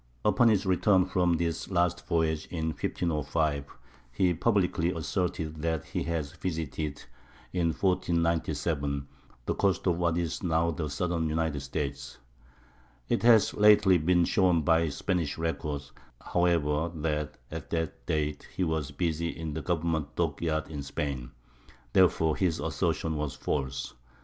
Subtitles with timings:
[0.25, 3.65] Upon his return from this last voyage, in 1505,
[4.11, 7.03] he publicly asserted that he had visited,
[7.53, 9.07] in 1497,
[9.45, 12.17] the coast of what is now the southern United States.
[13.09, 18.89] It has lately been shown by Spanish records, however, that at that date he was
[18.89, 21.29] busy in the government dockyards in Spain;
[21.93, 23.93] therefore his assertion was false.